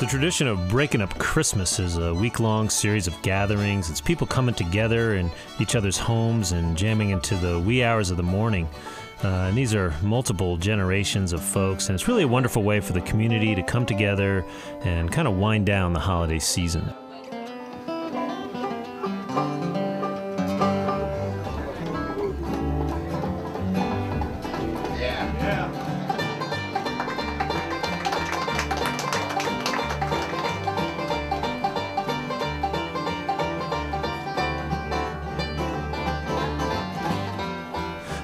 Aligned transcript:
The 0.00 0.06
tradition 0.06 0.48
of 0.48 0.68
breaking 0.68 1.02
up 1.02 1.16
Christmas 1.18 1.78
is 1.78 1.98
a 1.98 2.12
week 2.12 2.40
long 2.40 2.68
series 2.68 3.06
of 3.06 3.20
gatherings. 3.22 3.88
It's 3.88 4.00
people 4.00 4.26
coming 4.26 4.52
together 4.54 5.14
in 5.14 5.30
each 5.60 5.76
other's 5.76 5.96
homes 5.96 6.50
and 6.50 6.76
jamming 6.76 7.10
into 7.10 7.36
the 7.36 7.60
wee 7.60 7.84
hours 7.84 8.10
of 8.10 8.16
the 8.16 8.22
morning. 8.24 8.68
Uh, 9.22 9.28
and 9.28 9.56
these 9.56 9.72
are 9.72 9.94
multiple 10.02 10.56
generations 10.56 11.32
of 11.32 11.40
folks, 11.40 11.88
and 11.88 11.94
it's 11.94 12.08
really 12.08 12.24
a 12.24 12.28
wonderful 12.28 12.64
way 12.64 12.80
for 12.80 12.92
the 12.92 13.00
community 13.02 13.54
to 13.54 13.62
come 13.62 13.86
together 13.86 14.44
and 14.80 15.12
kind 15.12 15.28
of 15.28 15.38
wind 15.38 15.64
down 15.64 15.92
the 15.92 16.00
holiday 16.00 16.40
season. 16.40 16.92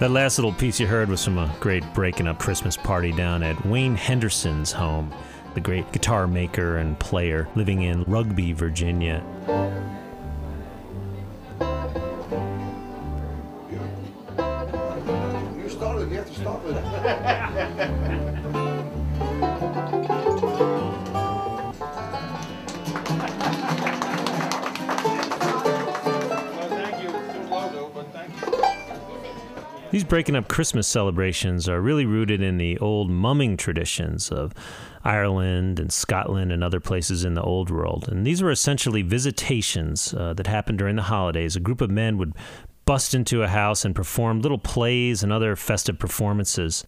That 0.00 0.10
last 0.10 0.38
little 0.38 0.52
piece 0.52 0.80
you 0.80 0.88
heard 0.88 1.08
was 1.08 1.24
from 1.24 1.38
a 1.38 1.54
great 1.60 1.84
breaking 1.94 2.26
up 2.26 2.40
Christmas 2.40 2.76
party 2.76 3.12
down 3.12 3.44
at 3.44 3.64
Wayne 3.64 3.94
Henderson's 3.94 4.72
home, 4.72 5.14
the 5.54 5.60
great 5.60 5.92
guitar 5.92 6.26
maker 6.26 6.78
and 6.78 6.98
player 6.98 7.48
living 7.54 7.82
in 7.82 8.02
Rugby, 8.02 8.52
Virginia. 8.52 9.22
You 15.56 15.68
started, 15.68 16.10
you 16.10 16.16
have 16.16 16.26
to 16.26 16.40
stop 16.40 16.60
it. 16.66 16.74
These 29.94 30.02
breaking 30.02 30.34
up 30.34 30.48
Christmas 30.48 30.88
celebrations 30.88 31.68
are 31.68 31.80
really 31.80 32.04
rooted 32.04 32.42
in 32.42 32.58
the 32.58 32.76
old 32.78 33.08
mumming 33.08 33.56
traditions 33.56 34.28
of 34.28 34.52
Ireland 35.04 35.78
and 35.78 35.92
Scotland 35.92 36.50
and 36.50 36.64
other 36.64 36.80
places 36.80 37.24
in 37.24 37.34
the 37.34 37.42
old 37.42 37.70
world. 37.70 38.08
And 38.08 38.26
these 38.26 38.42
were 38.42 38.50
essentially 38.50 39.02
visitations 39.02 40.12
uh, 40.12 40.34
that 40.34 40.48
happened 40.48 40.78
during 40.78 40.96
the 40.96 41.02
holidays. 41.02 41.54
A 41.54 41.60
group 41.60 41.80
of 41.80 41.92
men 41.92 42.18
would 42.18 42.34
bust 42.86 43.14
into 43.14 43.44
a 43.44 43.48
house 43.48 43.84
and 43.84 43.94
perform 43.94 44.40
little 44.40 44.58
plays 44.58 45.22
and 45.22 45.32
other 45.32 45.54
festive 45.54 45.96
performances. 45.96 46.84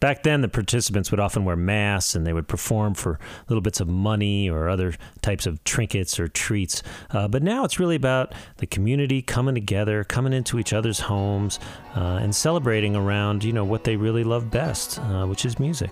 Back 0.00 0.22
then, 0.22 0.40
the 0.40 0.48
participants 0.48 1.10
would 1.10 1.20
often 1.20 1.44
wear 1.44 1.56
masks 1.56 2.14
and 2.14 2.26
they 2.26 2.32
would 2.32 2.48
perform 2.48 2.94
for 2.94 3.18
little 3.48 3.60
bits 3.60 3.80
of 3.80 3.88
money 3.88 4.48
or 4.48 4.70
other 4.70 4.94
types 5.20 5.46
of 5.46 5.62
trinkets 5.64 6.18
or 6.18 6.26
treats. 6.26 6.82
Uh, 7.10 7.28
but 7.28 7.42
now 7.42 7.64
it's 7.64 7.78
really 7.78 7.96
about 7.96 8.34
the 8.56 8.66
community 8.66 9.20
coming 9.20 9.54
together, 9.54 10.02
coming 10.04 10.32
into 10.32 10.58
each 10.58 10.72
other's 10.72 11.00
homes, 11.00 11.60
uh, 11.94 12.18
and 12.22 12.34
celebrating 12.34 12.96
around 12.96 13.44
you 13.44 13.52
know 13.52 13.64
what 13.64 13.84
they 13.84 13.96
really 13.96 14.24
love 14.24 14.50
best, 14.50 14.98
uh, 15.00 15.26
which 15.26 15.44
is 15.44 15.58
music. 15.58 15.90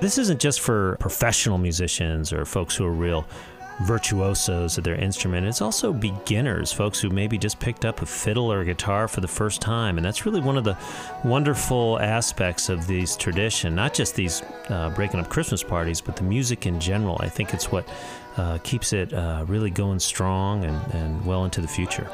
This 0.00 0.16
isn't 0.16 0.40
just 0.40 0.60
for 0.60 0.96
professional 1.00 1.58
musicians 1.58 2.32
or 2.32 2.44
folks 2.44 2.76
who 2.76 2.86
are 2.86 2.92
real 2.92 3.26
virtuosos 3.82 4.78
of 4.78 4.84
their 4.84 4.94
instrument. 4.94 5.46
It's 5.46 5.60
also 5.60 5.92
beginners, 5.92 6.72
folks 6.72 7.00
who 7.00 7.10
maybe 7.10 7.36
just 7.36 7.58
picked 7.58 7.84
up 7.84 8.00
a 8.00 8.06
fiddle 8.06 8.52
or 8.52 8.60
a 8.60 8.64
guitar 8.64 9.08
for 9.08 9.20
the 9.20 9.28
first 9.28 9.60
time. 9.60 9.96
And 9.96 10.04
that's 10.04 10.24
really 10.24 10.40
one 10.40 10.56
of 10.56 10.64
the 10.64 10.76
wonderful 11.24 11.98
aspects 12.00 12.68
of 12.68 12.86
these 12.86 13.16
tradition, 13.16 13.74
not 13.74 13.92
just 13.92 14.14
these 14.14 14.42
uh, 14.68 14.90
breaking 14.90 15.18
up 15.18 15.28
Christmas 15.28 15.64
parties, 15.64 16.00
but 16.00 16.14
the 16.14 16.24
music 16.24 16.66
in 16.66 16.78
general. 16.78 17.16
I 17.20 17.28
think 17.28 17.52
it's 17.52 17.72
what 17.72 17.88
uh, 18.36 18.58
keeps 18.58 18.92
it 18.92 19.12
uh, 19.12 19.44
really 19.48 19.70
going 19.70 19.98
strong 19.98 20.64
and, 20.64 20.94
and 20.94 21.26
well 21.26 21.44
into 21.44 21.60
the 21.60 21.68
future. 21.68 22.08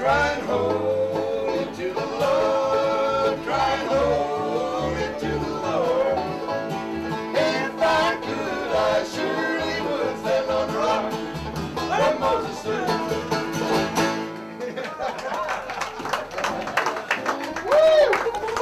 Crying 0.00 0.44
holy 0.46 1.64
to 1.76 1.92
the 1.92 2.06
Lord, 2.06 3.38
crying 3.44 3.86
holy 3.86 5.06
to 5.20 5.28
the 5.28 5.50
Lord. 5.60 6.18
If 7.36 7.74
I 7.82 8.16
could, 8.24 8.72
I 8.72 9.04
surely 9.04 9.76
would 9.86 10.16
stand 10.20 10.50
on 10.50 10.64
the 10.72 10.78
rock 10.78 11.12
where 11.90 12.18
Moses 12.18 12.58
stood. 12.60 12.88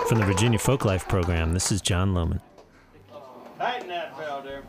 From 0.08 0.18
the 0.18 0.24
Virginia 0.26 0.58
Folklife 0.58 1.06
program, 1.08 1.52
this 1.54 1.70
is 1.70 1.80
Jon 1.80 2.14
Lohman. 2.14 2.40
Tighten 3.58 3.86
that 3.88 4.18
bell 4.18 4.42
there. 4.42 4.64